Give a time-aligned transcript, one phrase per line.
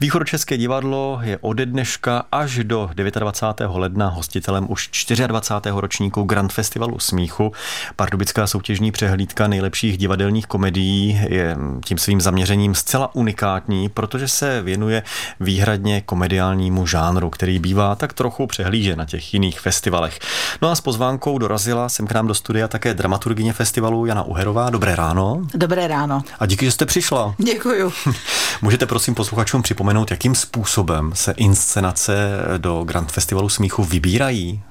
[0.00, 3.74] Východočeské divadlo je ode dneška až do 29.
[3.74, 4.90] ledna hostitelem už
[5.26, 5.74] 24.
[5.76, 7.52] ročníku Grand Festivalu smíchu.
[7.96, 15.02] Pardubická soutěžní přehlídka nejlepších divadelních komedií je tím svým zaměřením zcela unikátní, protože se věnuje
[15.40, 20.18] výhradně komediálnímu žánru, který bývá tak trochu přehlíže na těch jiných festivalech.
[20.62, 24.70] No a s pozvánkou dorazila jsem k nám do studia také dramaturgině festivalu Jana Uherová.
[24.70, 25.46] Dobré ráno.
[25.54, 26.22] Dobré ráno.
[26.38, 27.34] A díky, že jste přišla.
[27.38, 27.92] Děkuju.
[28.62, 32.14] Můžete prosím posluchačům připomenout, připomenout, jakým způsobem se inscenace
[32.58, 34.62] do Grand Festivalu smíchu vybírají?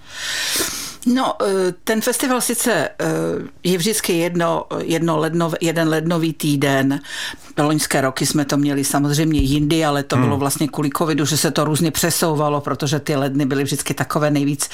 [1.05, 3.05] No, eh, ten festival sice eh,
[3.63, 6.99] je vždycky jedno, jedno lednov, jeden lednový týden.
[7.57, 10.25] Loňské roky jsme to měli samozřejmě jindy, ale to hmm.
[10.25, 14.31] bylo vlastně kvůli covidu, že se to různě přesouvalo, protože ty ledny byly vždycky takové
[14.31, 14.69] nejvíc,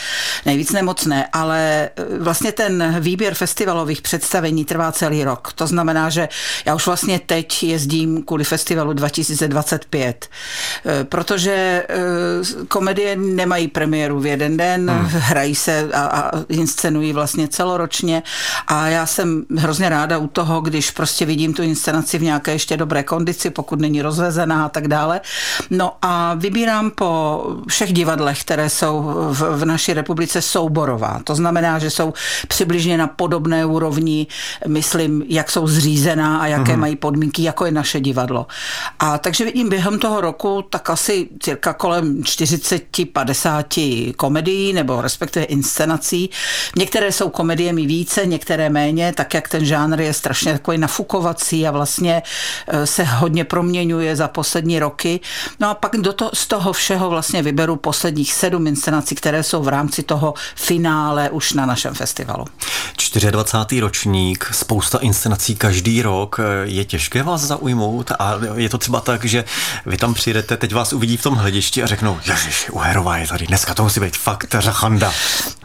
[0.45, 1.27] nejvíc nemocné.
[1.33, 5.53] Ale eh, vlastně ten výběr festivalových představení trvá celý rok.
[5.53, 6.29] To znamená, že
[6.65, 10.29] já už vlastně teď jezdím kvůli festivalu 2025,
[11.03, 11.85] protože
[12.67, 15.07] komedie nemají premiéru v jeden den, hmm.
[15.07, 18.23] hrají se a, a inscenují vlastně celoročně
[18.67, 22.77] a já jsem hrozně ráda u toho, když prostě vidím tu inscenaci v nějaké ještě
[22.77, 25.21] dobré kondici, pokud není rozvezená a tak dále.
[25.69, 31.19] No a vybírám po všech divadlech, které jsou v, v naší republice souborová.
[31.23, 32.13] To znamená, že jsou
[32.47, 34.27] přibližně na podobné úrovni,
[34.67, 36.79] myslím, jak jsou zřízená a jaké mm-hmm.
[36.79, 38.47] mají podmínky, jako je naše divadlo.
[38.99, 46.10] A takže vidím během toho roku tak asi cirka kolem 40-50 komedií nebo respektive inscenací
[46.11, 46.29] věcí.
[46.77, 51.71] Některé jsou komédiemi více, některé méně, tak jak ten žánr je strašně takový nafukovací a
[51.71, 52.23] vlastně
[52.67, 55.19] e, se hodně proměňuje za poslední roky.
[55.59, 59.63] No a pak do to, z toho všeho vlastně vyberu posledních sedm inscenací, které jsou
[59.63, 62.45] v rámci toho finále už na našem festivalu.
[63.31, 63.79] 24.
[63.79, 66.39] ročník, spousta inscenací každý rok.
[66.63, 69.43] Je těžké vás zaujmout a je to třeba tak, že
[69.85, 73.47] vy tam přijdete, teď vás uvidí v tom hledišti a řeknou, ježiš, Uherová je tady,
[73.47, 75.13] dneska to musí být fakt řachanda.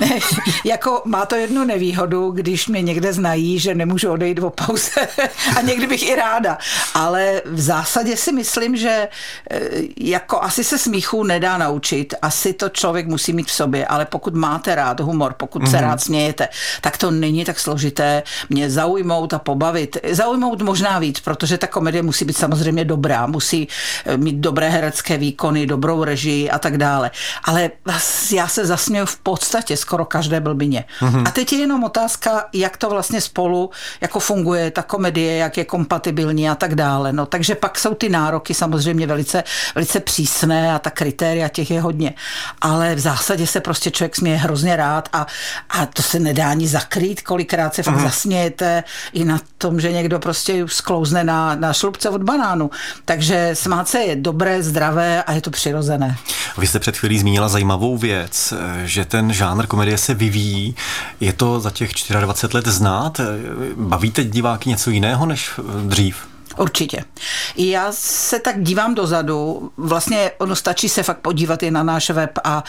[0.65, 5.09] jako má to jednu nevýhodu, když mě někde znají, že nemůžu odejít o pauze
[5.57, 6.59] a někdy bych i ráda.
[6.95, 9.09] Ale v zásadě si myslím, že
[9.51, 9.61] eh,
[9.97, 14.35] jako asi se smíchu nedá naučit, asi to člověk musí mít v sobě, ale pokud
[14.35, 15.71] máte rád humor, pokud mm-hmm.
[15.71, 15.85] se mhm.
[15.85, 16.49] rád smějete,
[16.81, 19.97] tak to není tak složité mě zaujmout a pobavit.
[20.11, 23.69] Zaujmout možná víc, protože ta komedie musí být samozřejmě dobrá, musí
[24.05, 27.11] eh, mít dobré herecké výkony, dobrou režii a tak dále.
[27.45, 27.71] Ale
[28.33, 30.85] já se zasměju v podstatě skoro každé blbině.
[31.01, 31.29] Mm-hmm.
[31.29, 35.65] A teď je jenom otázka, jak to vlastně spolu jako funguje ta komedie, jak je
[35.65, 37.13] kompatibilní a tak dále.
[37.13, 39.45] No, takže pak jsou ty nároky samozřejmě velice,
[39.75, 42.15] velice přísné a ta kritéria těch je hodně.
[42.61, 45.27] Ale v zásadě se prostě člověk směje hrozně rád a,
[45.71, 48.05] a to se nedá ani zakrýt, kolikrát se fakt mm-hmm.
[48.05, 52.71] zasmějete i na tom, že někdo prostě sklouzne na, na šlubce od banánu.
[53.05, 56.17] Takže smát se je dobré, zdravé a je to přirozené.
[56.59, 60.75] Vy jste před chvílí zmínila zajímavou věc, že ten žánr komedie se vyvíjí.
[61.21, 61.91] Je to za těch
[62.21, 63.21] 24 let znát?
[63.77, 65.51] Bavíte diváky něco jiného než
[65.87, 66.36] dřív?
[66.57, 67.05] Určitě.
[67.57, 72.39] Já se tak dívám dozadu, vlastně ono stačí se fakt podívat i na náš web
[72.45, 72.65] a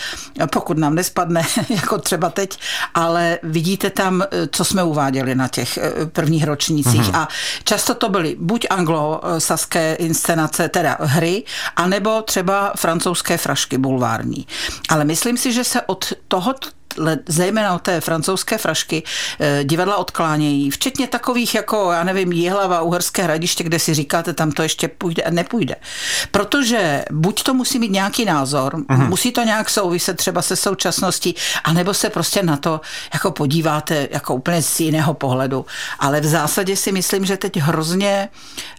[0.51, 2.59] pokud nám nespadne, jako třeba teď,
[2.93, 7.19] ale vidíte tam, co jsme uváděli na těch eh, prvních ročnících mm-hmm.
[7.19, 7.27] a
[7.63, 11.43] často to byly buď anglosaské inscenace, teda hry,
[11.75, 14.47] anebo třeba francouzské frašky bulvární.
[14.89, 16.53] Ale myslím si, že se od toho
[17.27, 19.03] zejména od té francouzské frašky,
[19.39, 24.51] eh, divadla odklánějí, včetně takových jako, já nevím, Jihlava, Uherské hradiště, kde si říkáte, tam
[24.51, 25.75] to ještě půjde a nepůjde.
[26.31, 29.07] Protože buď to musí mít nějaký názor, uh-huh.
[29.07, 32.81] musí to nějak souviset třeba se současností, anebo se prostě na to
[33.13, 35.65] jako podíváte jako úplně z jiného pohledu.
[35.99, 38.29] Ale v zásadě si myslím, že teď hrozně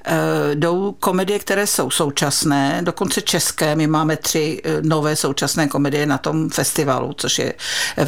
[0.06, 0.14] uh,
[0.54, 3.76] jdou komedie, které jsou současné, dokonce české.
[3.76, 7.54] My máme tři uh, nové současné komedie na tom festivalu, což je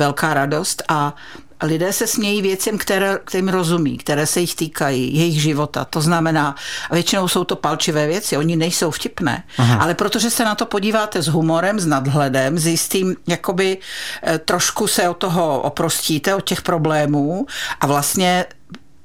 [0.00, 1.14] velká radost a
[1.62, 5.84] lidé se smějí věcem, které, kterým rozumí, které se jich týkají, jejich života.
[5.84, 6.54] To znamená,
[6.90, 9.76] většinou jsou to palčivé věci, oni nejsou vtipné, Aha.
[9.76, 14.86] ale protože se na to podíváte s humorem, s nadhledem, s jistým, jakoby eh, trošku
[14.86, 17.46] se od toho oprostíte, od těch problémů
[17.80, 18.46] a vlastně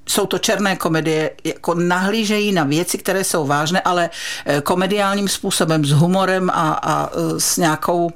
[0.07, 4.09] jsou to černé komedie, jako nahlížejí na věci, které jsou vážné, ale
[4.45, 8.11] eh, komediálním způsobem, s humorem a, a eh, s nějakou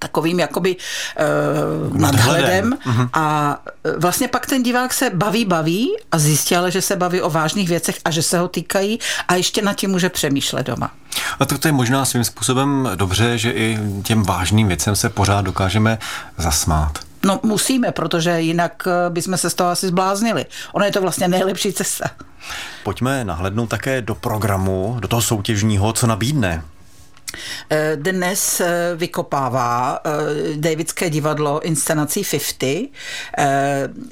[0.00, 3.08] takovým jakoby uh, nadhledem uh-huh.
[3.12, 7.20] a eh, vlastně pak ten divák se baví, baví a zjistí ale, že se baví
[7.20, 8.98] o vážných věcech a že se ho týkají
[9.28, 10.90] a ještě nad tím může přemýšlet doma.
[11.40, 15.40] A to, to je možná svým způsobem dobře, že i těm vážným věcem se pořád
[15.44, 15.98] dokážeme
[16.38, 16.98] zasmát.
[17.24, 20.46] No musíme, protože jinak eh, bychom se z toho asi zbláznili.
[20.72, 22.04] Ono je to vlastně nejlepší cesta.
[22.84, 26.62] Pojďme nahlednout také do programu, do toho soutěžního, co nabídne
[27.94, 28.62] dnes
[28.96, 30.00] vykopává
[30.56, 32.56] Davidské divadlo inscenací 50.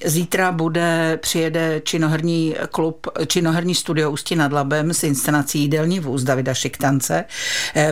[0.04, 6.54] Zítra bude, přijede činoherní klub, činoherní studio Ústí nad Labem s inscenací Jídelní vůz Davida
[6.54, 7.24] Šiktance.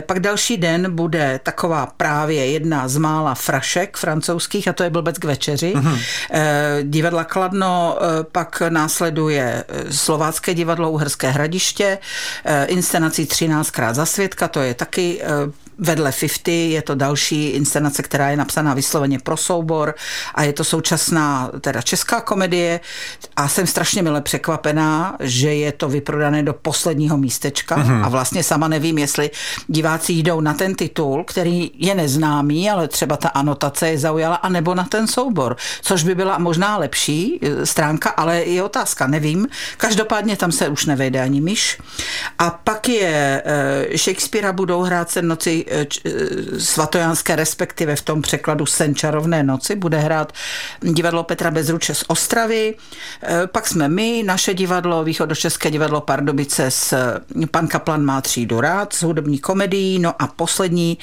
[0.05, 5.17] Pak další den bude taková právě jedna z mála frašek francouzských a to je Blbec
[5.17, 5.73] k večeři.
[5.75, 5.99] Mm-hmm.
[6.83, 7.97] Divadla Kladno,
[8.31, 11.97] pak následuje Slovácké divadlo Uherské hradiště,
[12.65, 18.29] inscenací 13krát za světka, to je taky uh, Vedle 50 je to další inscenace, která
[18.29, 19.95] je napsaná vysloveně pro soubor
[20.35, 22.79] a je to současná teda česká komedie
[23.35, 28.05] a jsem strašně mile překvapená, že je to vyprodané do posledního místečka mm-hmm.
[28.05, 29.31] a vlastně sama nevím, jestli
[29.67, 34.75] diváci jdou na ten titul, který je neznámý, ale třeba ta anotace je zaujala, anebo
[34.75, 39.47] na ten soubor, což by byla možná lepší e, stránka, ale je otázka, nevím.
[39.77, 41.79] Každopádně tam se už nevejde ani myš.
[42.39, 45.65] A pak je e, Shakespearea budou hrát se noci
[46.57, 50.33] svatojánské, respektive v tom překladu Sen čarovné noci, bude hrát
[50.81, 52.75] divadlo Petra Bezruče z Ostravy.
[53.23, 56.93] Eh, pak jsme my, naše divadlo, Východočeské divadlo Pardubice s
[57.51, 60.97] Pan Kaplan má třídu rád s hudební komedií, no a poslední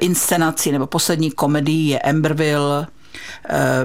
[0.00, 2.97] inscenací nebo poslední komedií je Emberville Eh,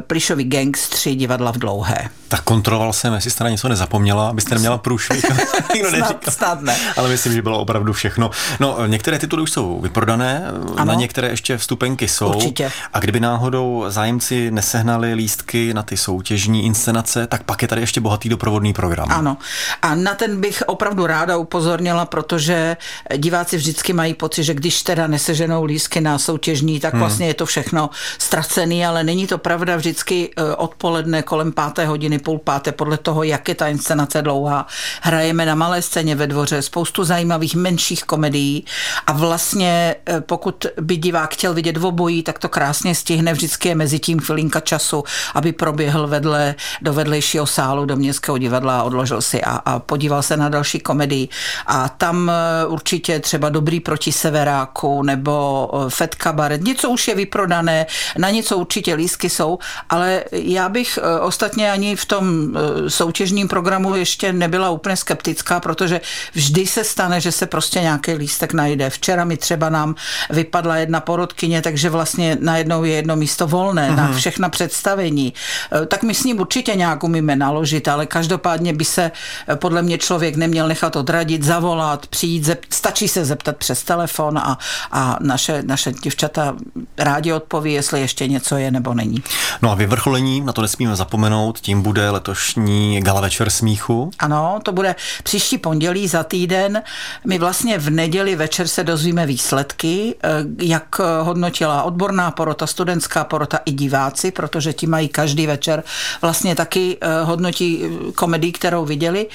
[0.08, 2.10] Plišovi gangstři divadla v dlouhé.
[2.28, 5.26] Tak kontroloval jsem, jestli jste na něco nezapomněla, abyste neměla průšvih.
[5.90, 6.78] snad, snad ne.
[6.98, 8.32] Ale myslím, že bylo opravdu všechno.
[8.60, 10.44] No, některé tituly už jsou vyprodané,
[10.76, 10.86] ano.
[10.86, 12.30] na některé ještě vstupenky jsou.
[12.30, 12.72] Určitě.
[12.94, 18.02] A kdyby náhodou zájemci nesehnali lístky na ty soutěžní inscenace, tak pak je tady ještě
[18.02, 19.08] bohatý doprovodný program.
[19.12, 19.38] Ano.
[19.82, 22.78] A na ten bych opravdu ráda upozornila, protože
[23.18, 27.00] diváci vždycky mají pocit, že když teda neseženou lístky na soutěžní, tak hmm.
[27.00, 32.20] vlastně je to všechno ztracený, ale není to pravda vždycky eh, odpoledne kolem páté hodiny,
[32.20, 34.68] půl páté, podle toho, jak je ta inscenace dlouhá.
[35.02, 38.66] Hrajeme na malé scéně ve dvoře spoustu zajímavých menších komedií
[39.08, 43.34] a vlastně eh, pokud by divák chtěl vidět obojí, tak to krásně stihne.
[43.34, 45.04] Vždycky je mezi tím chvilinka času,
[45.34, 50.24] aby proběhl vedle do vedlejšího sálu do Městského divadla a odložil si a, a podíval
[50.24, 51.28] se na další komedii.
[51.68, 56.62] A tam eh, určitě třeba Dobrý proti severáku nebo Fed Kabaret.
[56.62, 57.86] Něco už je vyprodané,
[58.18, 59.60] na něco určitě lísky jsou,
[59.90, 65.60] ale já bych eh, ostatně ani v tom eh, soutěžním programu ještě nebyla úplně skeptická,
[65.60, 66.02] protože
[66.34, 68.90] vždy se stane, že se prostě nějaký lístek najde.
[68.90, 69.96] Včera mi třeba nám
[70.30, 73.96] vypadla jedna porodkyně, takže vlastně najednou je jedno místo volné mm-hmm.
[73.96, 74.18] na mhm.
[74.18, 75.34] všechna představení.
[75.34, 79.12] Eh, tak my s ním určitě nějak umíme naložit, ale každopádně by se
[79.56, 84.58] podle mě člověk neměl nechat odradit, zavolat, přijít, zep, stačí se zeptat přes telefon a,
[84.92, 86.56] a naše, naše děvčata
[86.98, 89.24] rádi odpoví, jestli ještě něco je nebo není.
[89.62, 94.12] No a vyvrcholení, na to nesmíme zapomenout, tím bude letošní gala večer smíchu.
[94.20, 96.84] Ano, to bude příští pondělí za týden.
[97.26, 100.30] My vlastně v neděli večer se dozvíme výsledky, eh,
[100.62, 105.84] jak hodnotila odborná porota, studentská porota i diváci, protože ti mají každý večer
[106.22, 107.82] vlastně taky eh, hodnotí
[108.16, 109.28] komedii, kterou viděli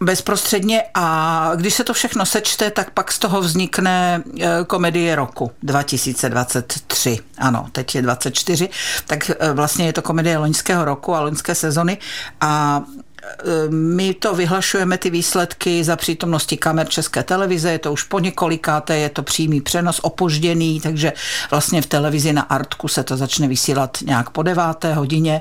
[0.00, 5.50] bezprostředně a když se to všechno sečte, tak pak z toho vznikne eh, komedie roku
[5.62, 7.18] 2023.
[7.38, 8.68] Ano, teď je 24,
[9.06, 11.98] tak eh, vlastně je to komedie loňského roku a loňské sezony.
[12.40, 12.82] A
[13.22, 18.18] eh, my to vyhlašujeme ty výsledky za přítomnosti kamer České televize, je to už po
[18.18, 21.12] několikáté, je to přímý přenos opožděný, takže
[21.50, 25.40] vlastně v televizi na Artku se to začne vysílat nějak po deváté hodině.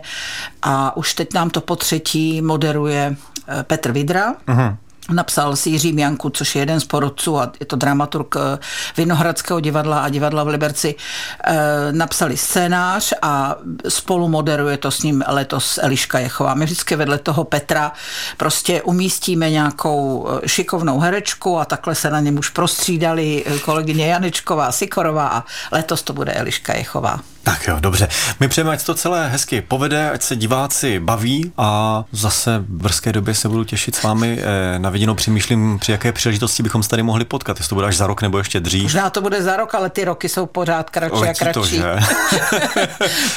[0.61, 3.15] A už teď nám to po třetí moderuje
[3.63, 4.33] Petr Vidra.
[4.47, 4.77] Uh-huh.
[5.09, 8.59] Napsal si Jiří Mianku, což je jeden z porodců a je to dramaturg eh,
[8.97, 10.95] Vinohradského divadla a divadla v Liberci.
[11.43, 11.57] E,
[11.91, 13.55] napsali scénář a
[13.87, 16.53] spolu moderuje to s ním letos Eliška Jechová.
[16.53, 17.91] My vždycky vedle toho Petra
[18.37, 24.71] prostě umístíme nějakou eh, šikovnou herečku a takhle se na něm už prostřídali kolegyně Janečková,
[24.71, 27.19] Sikorová a letos to bude Eliška Jechová.
[27.43, 28.07] Tak jo, dobře.
[28.39, 33.11] My přejeme, ať to celé hezky povede, ať se diváci baví a zase v brzké
[33.11, 35.15] době se budu těšit s vámi eh, na viděnou.
[35.15, 37.57] Přemýšlím, při jaké příležitosti bychom se tady mohli potkat.
[37.57, 38.83] Jestli to bude až za rok nebo ještě dřív.
[38.83, 41.79] Možná to bude za rok, ale ty roky jsou pořád kratší a kratší.
[41.79, 41.83] To,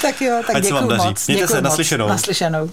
[0.02, 1.26] tak jo, tak děkuji moc.
[1.26, 2.08] Mějte děkuji se, naslyšenou.
[2.08, 2.70] Naslyšenou.